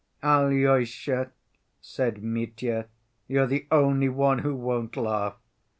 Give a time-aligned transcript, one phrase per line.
[0.23, 1.29] "Alyosha,"
[1.79, 2.87] said Mitya,
[3.27, 5.35] "you're the only one who won't laugh.